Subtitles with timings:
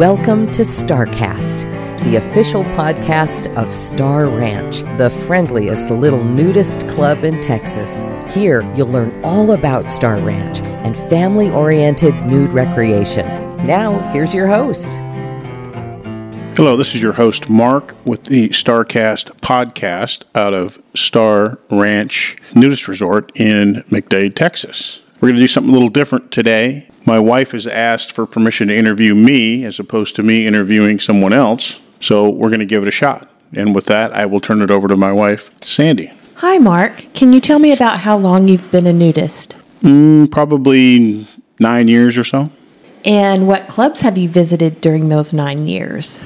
[0.00, 7.38] Welcome to StarCast, the official podcast of Star Ranch, the friendliest little nudist club in
[7.42, 8.06] Texas.
[8.32, 13.26] Here, you'll learn all about Star Ranch and family oriented nude recreation.
[13.66, 14.90] Now, here's your host.
[16.56, 22.88] Hello, this is your host, Mark, with the StarCast podcast out of Star Ranch Nudist
[22.88, 25.02] Resort in McDade, Texas.
[25.20, 26.89] We're going to do something a little different today.
[27.06, 31.32] My wife has asked for permission to interview me as opposed to me interviewing someone
[31.32, 33.28] else, so we're going to give it a shot.
[33.52, 36.12] And with that, I will turn it over to my wife, Sandi.
[36.36, 37.04] Hi, Mark.
[37.14, 39.56] Can you tell me about how long you've been a nudist?
[39.82, 41.26] Mm, probably
[41.58, 42.50] nine years or so.
[43.04, 46.22] And what clubs have you visited during those nine years?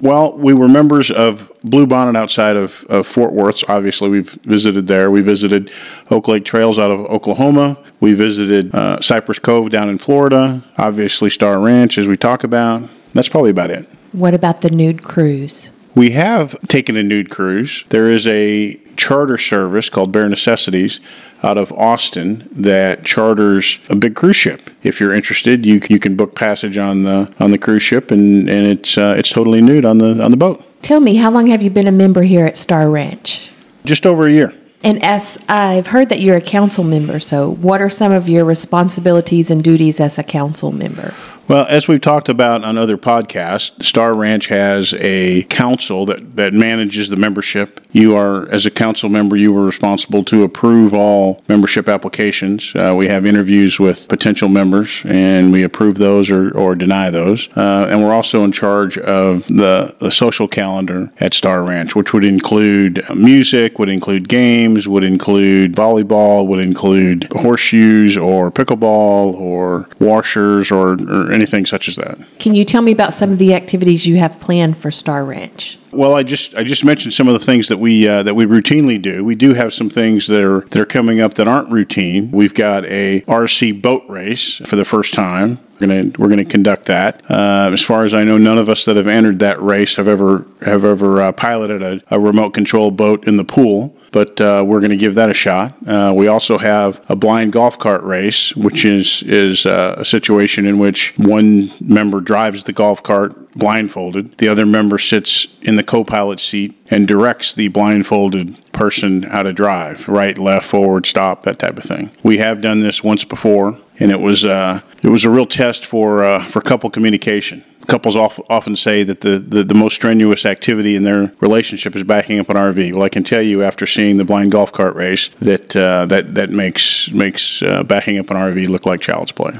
[0.00, 3.68] Well, we were members of Blue Bonnet outside of, of Fort Worth.
[3.68, 5.10] Obviously, we've visited there.
[5.10, 5.70] We visited
[6.10, 7.76] Oak Lake Trails out of Oklahoma.
[8.00, 10.64] We visited uh, Cypress Cove down in Florida.
[10.78, 12.88] Obviously, Star Ranch, as we talk about.
[13.12, 13.86] That's probably about it.
[14.12, 15.70] What about the nude cruise?
[15.94, 17.84] We have taken a nude cruise.
[17.90, 21.00] There is a charter service called Bare Necessities
[21.42, 24.68] out of Austin that charters a big cruise ship.
[24.82, 28.48] If you're interested, you you can book passage on the on the cruise ship, and
[28.48, 30.62] and it's uh, it's totally nude on the on the boat.
[30.82, 33.50] Tell me, how long have you been a member here at Star Ranch?
[33.86, 34.52] Just over a year.
[34.82, 38.44] And as I've heard that you're a council member, so what are some of your
[38.44, 41.14] responsibilities and duties as a council member?
[41.50, 46.54] Well, as we've talked about on other podcasts, Star Ranch has a council that, that
[46.54, 47.80] manages the membership.
[47.90, 52.72] You are, as a council member, you are responsible to approve all membership applications.
[52.76, 57.48] Uh, we have interviews with potential members, and we approve those or, or deny those.
[57.56, 62.12] Uh, and we're also in charge of the, the social calendar at Star Ranch, which
[62.12, 69.88] would include music, would include games, would include volleyball, would include horseshoes or pickleball or
[69.98, 72.18] washers or, or anything such as that.
[72.38, 75.78] Can you tell me about some of the activities you have planned for Star Ranch?
[75.90, 78.46] Well, I just I just mentioned some of the things that we uh, that we
[78.46, 79.24] routinely do.
[79.24, 82.30] We do have some things that are that are coming up that aren't routine.
[82.30, 85.58] We've got a RC boat race for the first time.
[85.80, 87.22] We're gonna we're gonna conduct that.
[87.30, 90.08] Uh, as far as I know, none of us that have entered that race have
[90.08, 94.64] ever have ever uh, piloted a, a remote control boat in the pool but uh,
[94.66, 95.74] we're going to give that a shot.
[95.86, 100.66] Uh, we also have a blind golf cart race, which is is uh, a situation
[100.66, 105.82] in which one member drives the golf cart blindfolded, the other member sits in the
[105.82, 111.58] co-pilot seat and directs the blindfolded person how to drive, right, left, forward, stop, that
[111.58, 112.10] type of thing.
[112.22, 115.86] We have done this once before, and it was uh, it was a real test
[115.86, 120.94] for uh, for couple communication couples often say that the, the, the, most strenuous activity
[120.94, 122.92] in their relationship is backing up an RV.
[122.92, 126.34] Well, I can tell you after seeing the blind golf cart race that uh, that
[126.36, 129.58] that makes makes uh, backing up an RV look like child's play.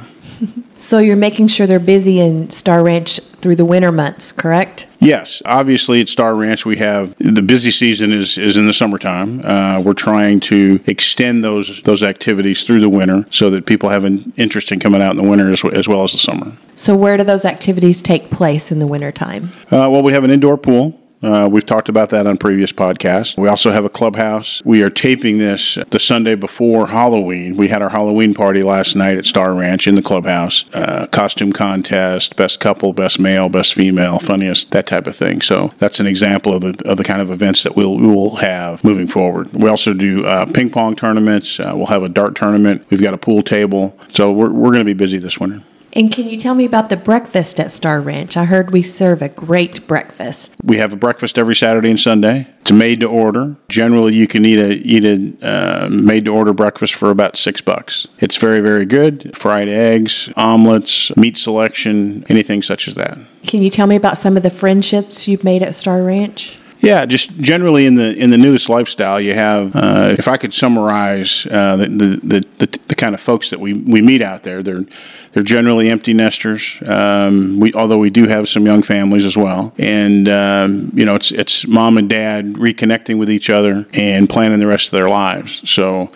[0.78, 4.86] So you're making sure they're busy in Star Ranch through the winter months, correct?
[4.98, 9.40] Yes, obviously at Star Ranch we have the busy season is, is in the summertime.
[9.44, 14.04] Uh, we're trying to extend those those activities through the winter so that people have
[14.04, 16.52] an interest in coming out in the winter as, as well as the summer.
[16.76, 19.52] So where do those activities take place in the wintertime?
[19.66, 20.99] Uh, well, we have an indoor pool.
[21.22, 23.36] Uh, we've talked about that on previous podcasts.
[23.36, 24.62] We also have a clubhouse.
[24.64, 27.56] We are taping this the Sunday before Halloween.
[27.56, 30.64] We had our Halloween party last night at Star Ranch in the clubhouse.
[30.72, 35.42] Uh, costume contest, best couple, best male, best female, funniest, that type of thing.
[35.42, 38.36] So that's an example of the, of the kind of events that we'll, we will
[38.36, 39.52] have moving forward.
[39.52, 41.60] We also do uh, ping pong tournaments.
[41.60, 42.86] Uh, we'll have a dart tournament.
[42.88, 43.96] We've got a pool table.
[44.12, 45.62] So we're, we're going to be busy this winter.
[45.92, 48.36] And can you tell me about the breakfast at Star Ranch?
[48.36, 50.54] I heard we serve a great breakfast.
[50.62, 52.46] We have a breakfast every Saturday and Sunday.
[52.60, 53.56] It's made to order.
[53.68, 57.60] Generally, you can eat a eat a uh, made to order breakfast for about six
[57.60, 58.06] bucks.
[58.18, 59.36] It's very very good.
[59.36, 63.18] Fried eggs, omelets, meat selection, anything such as that.
[63.44, 66.59] Can you tell me about some of the friendships you've made at Star Ranch?
[66.80, 69.76] Yeah, just generally in the in the nudist lifestyle, you have.
[69.76, 73.74] Uh, if I could summarize uh, the, the, the the kind of folks that we
[73.74, 74.84] we meet out there, they're
[75.32, 76.78] they're generally empty nesters.
[76.86, 81.14] Um, we, although we do have some young families as well, and um, you know,
[81.14, 85.08] it's it's mom and dad reconnecting with each other and planning the rest of their
[85.10, 85.60] lives.
[85.68, 86.10] So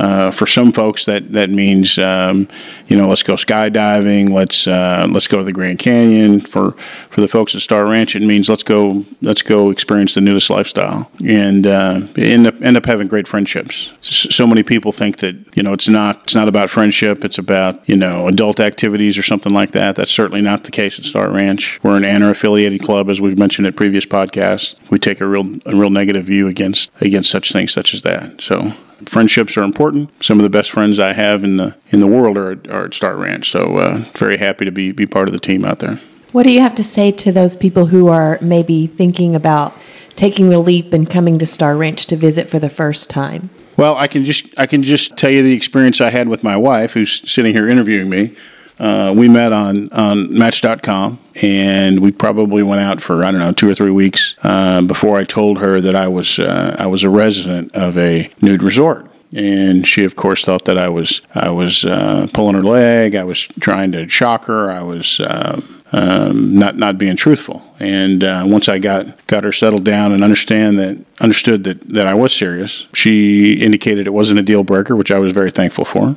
[0.00, 2.48] uh, for some folks, that that means um,
[2.88, 6.40] you know let's go skydiving, let's uh, let's go to the Grand Canyon.
[6.40, 6.72] For
[7.10, 10.48] for the folks at Star Ranch, it means let's go let's go experience the nudist
[10.48, 13.92] lifestyle and uh, end up end up having great friendships.
[14.00, 17.86] So many people think that you know it's not it's not about friendship, it's about
[17.86, 19.96] you know adult activities or something like that.
[19.96, 21.78] That's certainly not the case at Star Ranch.
[21.82, 24.76] We're an AANR affiliated club, as we've mentioned at previous podcasts.
[24.90, 28.40] We take a real a real negative view against against such things such as that.
[28.40, 28.72] So
[29.06, 30.10] friendships are important.
[30.22, 32.94] Some of the best friends I have in the in the world are, are at
[32.94, 33.50] Star Ranch.
[33.50, 36.00] So uh, very happy to be be part of the team out there.
[36.32, 39.74] What do you have to say to those people who are maybe thinking about
[40.14, 43.50] taking the leap and coming to Star Ranch to visit for the first time?
[43.76, 46.56] Well, I can just I can just tell you the experience I had with my
[46.56, 48.36] wife, who's sitting here interviewing me.
[48.80, 53.52] Uh, we met on, on Match.com, and we probably went out for I don't know
[53.52, 57.04] two or three weeks uh, before I told her that I was uh, I was
[57.04, 59.06] a resident of a nude resort.
[59.32, 63.14] And she, of course, thought that I was I was uh, pulling her leg.
[63.14, 64.70] I was trying to shock her.
[64.70, 67.62] I was um, um, not not being truthful.
[67.78, 72.06] And uh, once I got got her settled down and understand that understood that that
[72.06, 75.84] I was serious, she indicated it wasn't a deal breaker, which I was very thankful
[75.84, 76.16] for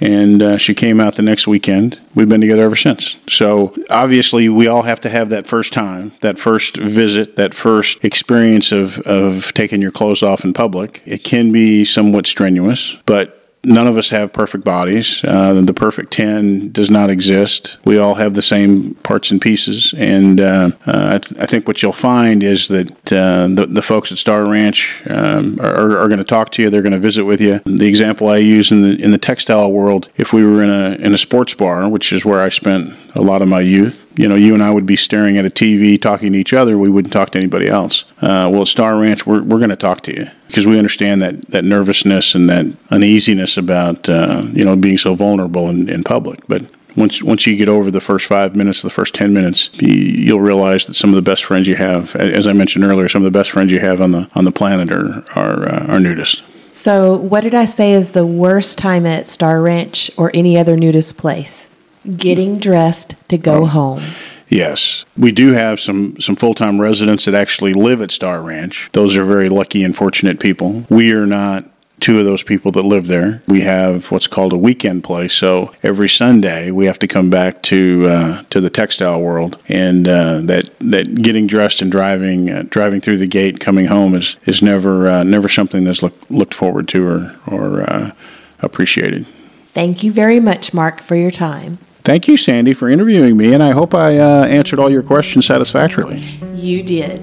[0.00, 2.00] and uh, she came out the next weekend.
[2.14, 3.16] We've been together ever since.
[3.28, 8.04] So obviously, we all have to have that first time, that first visit, that first
[8.04, 11.02] experience of, of taking your clothes off in public.
[11.06, 15.22] It can be somewhat strenuous, but none of us have perfect bodies.
[15.24, 17.78] Uh, the perfect 10 does not exist.
[17.84, 19.94] We all have the same parts and pieces.
[19.98, 23.82] And uh, uh, I, th- I, think what you'll find is that uh, the, the
[23.82, 26.70] folks at Star Ranch um, are, are going to talk to you.
[26.70, 27.60] They're going to visit with you.
[27.64, 30.94] The example I use in the, in the textile world, if we were in a,
[31.04, 34.28] in a sports bar, which is where I spent a lot of my youth, you
[34.28, 36.78] know, you and I would be staring at a TV talking to each other.
[36.78, 38.04] We wouldn't talk to anybody else.
[38.20, 41.20] Uh, well, at Star Ranch, we're, we're going to talk to you because we understand
[41.22, 46.02] that, that nervousness and that uneasiness about, uh, you know, being so vulnerable in, in
[46.02, 46.46] public.
[46.48, 46.64] But
[46.96, 50.86] once once you get over the first five minutes, the first ten minutes, you'll realize
[50.86, 53.38] that some of the best friends you have, as I mentioned earlier, some of the
[53.38, 56.42] best friends you have on the on the planet are are, uh, are nudists.
[56.72, 60.76] So, what did I say is the worst time at Star Ranch or any other
[60.76, 61.68] nudist place?
[62.16, 63.66] Getting dressed to go oh.
[63.66, 64.02] home.
[64.48, 68.88] Yes, we do have some some full time residents that actually live at Star Ranch.
[68.92, 70.84] Those are very lucky and fortunate people.
[70.88, 71.64] We are not
[72.00, 73.42] two of those people that live there.
[73.48, 75.34] We have what's called a weekend place.
[75.34, 80.06] So every Sunday we have to come back to uh, to the textile world, and
[80.06, 84.36] uh, that that getting dressed and driving uh, driving through the gate, coming home is
[84.46, 88.12] is never uh, never something that's look, looked forward to or or uh,
[88.60, 89.26] appreciated.
[89.66, 91.78] Thank you very much, Mark, for your time.
[92.06, 95.44] Thank you, Sandi, for interviewing me, and I hope I uh, answered all your questions
[95.44, 96.20] satisfactorily.
[96.54, 97.20] You did.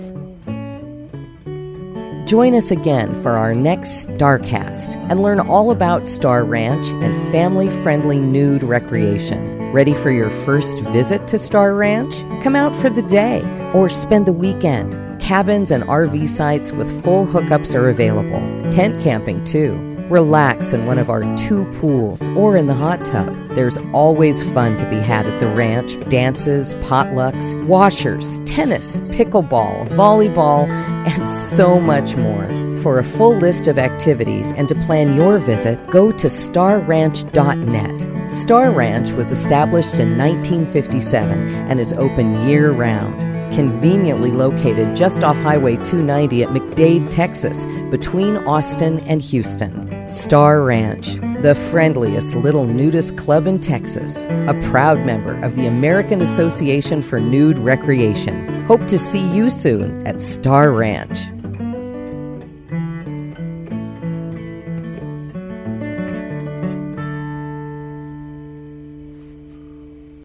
[2.27, 7.69] Join us again for our next StarCast and learn all about Star Ranch and family
[7.69, 9.71] friendly nude recreation.
[9.71, 12.19] Ready for your first visit to Star Ranch?
[12.43, 13.41] Come out for the day
[13.73, 14.97] or spend the weekend.
[15.21, 18.41] Cabins and RV sites with full hookups are available.
[18.69, 19.92] Tent camping, too.
[20.13, 23.35] Relax in one of our two pools or in the hot tub.
[23.55, 30.69] There's always fun to be had at the ranch dances, potlucks, washers, tennis, pickleball, volleyball,
[30.69, 32.47] and so much more.
[32.77, 38.31] For a full list of activities and to plan your visit, go to starranch.net.
[38.31, 45.37] Star Ranch was established in 1957 and is open year round conveniently located just off
[45.37, 49.82] Highway 290 at McDade, Texas, between Austin and Houston.
[50.07, 56.19] Star Ranch, the friendliest little nudist club in Texas, a proud member of the American
[56.19, 58.65] Association for Nude Recreation.
[58.65, 61.32] Hope to see you soon at Star Ranch.